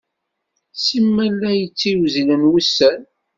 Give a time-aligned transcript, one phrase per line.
[0.83, 2.99] Simal la ttiwzilen wussan.